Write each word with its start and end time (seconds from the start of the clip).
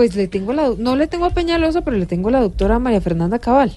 Pues 0.00 0.16
le 0.16 0.28
tengo 0.28 0.54
la, 0.54 0.70
no 0.78 0.96
le 0.96 1.08
tengo 1.08 1.26
a 1.26 1.34
Peñalosa, 1.34 1.82
pero 1.82 1.98
le 1.98 2.06
tengo 2.06 2.30
a 2.30 2.32
la 2.32 2.40
doctora 2.40 2.78
María 2.78 3.02
Fernanda 3.02 3.38
Cabal. 3.38 3.70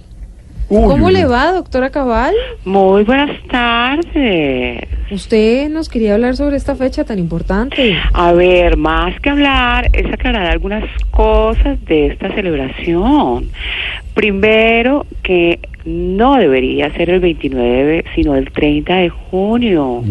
¿Cómo 0.70 1.10
le 1.10 1.26
va, 1.26 1.52
doctora 1.52 1.90
Cabal? 1.90 2.34
Muy 2.64 3.04
buenas 3.04 3.32
tardes. 3.52 4.88
Usted 5.12 5.68
nos 5.70 5.90
quería 5.90 6.14
hablar 6.14 6.38
sobre 6.38 6.56
esta 6.56 6.76
fecha 6.76 7.04
tan 7.04 7.20
importante. 7.20 7.98
A 8.14 8.32
ver, 8.32 8.78
más 8.78 9.20
que 9.20 9.32
hablar, 9.32 9.90
es 9.92 10.06
aclarar 10.14 10.46
algunas 10.46 10.86
cosas 11.12 11.84
de 11.84 12.06
esta 12.06 12.34
celebración. 12.34 13.50
Primero, 14.14 15.06
que 15.24 15.60
no 15.86 16.36
debería 16.36 16.92
ser 16.94 17.10
el 17.10 17.20
29, 17.20 18.06
sino 18.16 18.36
el 18.36 18.52
30 18.52 18.96
de 18.96 19.10
junio, 19.10 20.04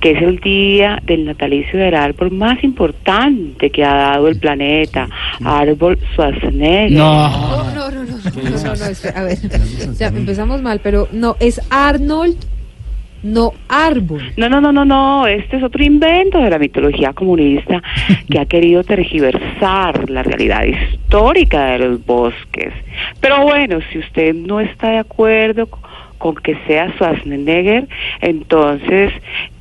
que 0.00 0.12
es 0.12 0.22
el 0.22 0.38
día 0.40 1.00
del 1.04 1.24
natalicio 1.24 1.78
del 1.78 1.94
árbol 1.94 2.30
más 2.30 2.62
importante 2.62 3.70
que 3.70 3.84
ha 3.84 3.94
dado 3.94 4.28
el 4.28 4.38
planeta, 4.38 5.08
árbol 5.42 5.98
Schwarzenegger. 6.12 6.98
No, 6.98 7.74
no, 7.74 7.90
no, 7.90 7.90
no, 7.90 8.04
no, 8.04 8.04
no, 8.04 8.76
no, 8.76 8.84
espera, 8.86 9.20
a 9.20 9.24
ver, 9.24 9.38
ya 9.98 10.08
empezamos 10.08 10.60
mal, 10.60 10.80
pero 10.82 11.08
no, 11.12 11.36
es 11.40 11.60
Arnold, 11.70 12.36
no 12.36 12.53
árbol. 13.68 14.22
No, 14.36 14.48
no, 14.48 14.60
no, 14.60 14.72
no, 14.72 14.84
no, 14.84 15.26
este 15.26 15.56
es 15.56 15.62
otro 15.62 15.82
invento 15.82 16.38
de 16.38 16.50
la 16.50 16.58
mitología 16.58 17.12
comunista 17.12 17.82
que 18.30 18.38
ha 18.38 18.46
querido 18.46 18.84
tergiversar 18.84 20.10
la 20.10 20.22
realidad 20.22 20.64
histórica 20.64 21.66
de 21.72 21.78
los 21.78 22.04
bosques. 22.04 22.72
Pero 23.20 23.42
bueno, 23.42 23.78
si 23.92 23.98
usted 23.98 24.34
no 24.34 24.60
está 24.60 24.90
de 24.90 24.98
acuerdo 24.98 25.68
con 26.18 26.34
que 26.36 26.56
sea 26.66 26.90
Schwarzenegger, 26.92 27.88
entonces 28.20 29.12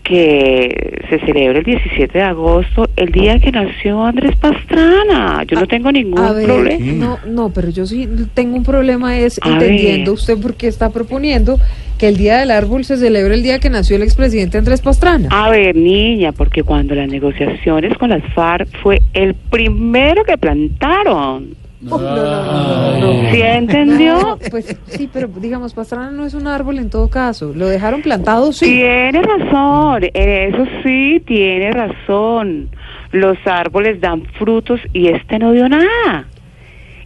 que 0.03 1.01
se 1.09 1.19
celebre 1.19 1.59
el 1.59 1.65
17 1.65 2.17
de 2.17 2.23
agosto, 2.23 2.89
el 2.97 3.11
día 3.11 3.39
que 3.39 3.51
nació 3.51 4.03
Andrés 4.03 4.35
Pastrana. 4.35 5.43
Yo 5.47 5.59
no 5.59 5.65
tengo 5.67 5.91
ningún 5.91 6.19
A 6.19 6.33
ver, 6.33 6.45
problema. 6.45 6.91
no, 6.93 7.19
no, 7.25 7.49
pero 7.53 7.69
yo 7.69 7.85
sí 7.85 8.07
tengo 8.33 8.57
un 8.57 8.63
problema 8.63 9.17
es 9.17 9.39
A 9.41 9.49
entendiendo 9.49 10.11
ver. 10.11 10.19
usted 10.19 10.37
por 10.37 10.55
qué 10.55 10.67
está 10.67 10.89
proponiendo 10.89 11.57
que 12.03 12.09
el 12.09 12.17
Día 12.17 12.39
del 12.39 12.51
Árbol 12.51 12.83
se 12.83 12.97
celebre 12.97 13.33
el 13.33 13.43
día 13.43 13.59
que 13.59 13.69
nació 13.69 13.95
el 13.95 14.03
expresidente 14.03 14.57
Andrés 14.57 14.81
Pastrana. 14.81 15.29
A 15.31 15.49
ver, 15.49 15.73
niña, 15.73 16.33
porque 16.33 16.61
cuando 16.61 16.95
las 16.95 17.07
negociaciones 17.07 17.97
con 17.97 18.09
las 18.09 18.21
FARC 18.33 18.67
fue 18.81 19.01
el 19.13 19.33
primero 19.35 20.25
que 20.25 20.37
plantaron. 20.37 21.55
No, 21.79 21.97
no, 21.97 22.13
no, 22.13 22.99
no, 22.99 23.23
no. 23.23 23.31
¿Sí 23.31 23.41
entendió? 23.41 24.19
No, 24.19 24.37
pues 24.51 24.77
sí, 24.87 25.09
pero 25.13 25.29
digamos, 25.29 25.73
Pastrana 25.73 26.11
no 26.11 26.25
es 26.25 26.33
un 26.33 26.45
árbol 26.45 26.77
en 26.77 26.89
todo 26.89 27.09
caso. 27.09 27.53
Lo 27.55 27.69
dejaron 27.69 28.01
plantado, 28.01 28.51
sí. 28.51 28.65
Tiene 28.65 29.21
razón, 29.21 30.03
en 30.13 30.53
eso 30.53 30.65
sí 30.83 31.23
tiene 31.25 31.71
razón. 31.71 32.67
Los 33.13 33.37
árboles 33.45 34.01
dan 34.01 34.25
frutos 34.37 34.81
y 34.91 35.07
este 35.07 35.39
no 35.39 35.53
dio 35.53 35.69
nada. 35.69 36.27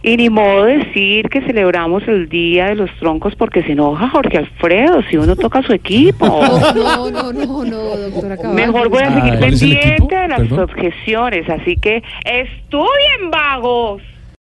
Y 0.02 0.16
ni 0.16 0.30
modo 0.30 0.64
decir 0.64 1.28
que 1.28 1.40
celebramos 1.42 2.06
el 2.06 2.28
Día 2.28 2.66
de 2.66 2.76
los 2.76 2.90
Troncos 3.00 3.34
porque 3.34 3.62
se 3.64 3.72
enoja 3.72 4.08
Jorge 4.10 4.38
Alfredo 4.38 5.02
si 5.10 5.16
uno 5.16 5.34
toca 5.36 5.58
a 5.58 5.62
su 5.62 5.72
equipo. 5.72 6.26
No, 6.78 7.10
no, 7.10 7.32
no, 7.32 7.64
no, 7.64 7.76
doctora 7.96 8.36
Cabal. 8.36 8.54
Mejor 8.54 8.88
voy 8.88 9.02
a 9.02 9.14
seguir 9.14 9.38
¿Cuál 9.38 9.54
es 9.54 9.62
el 9.62 9.72
equipo? 9.72 9.80
pendiente 9.88 10.16
de 10.16 10.28
las 10.28 10.38
Perdón. 10.40 10.60
objeciones, 10.60 11.48
así 11.50 11.76
que 11.76 12.02
estudien 12.24 13.30
vagos. 13.30 14.02